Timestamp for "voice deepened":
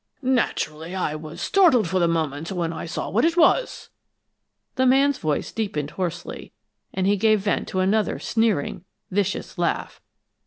5.19-5.91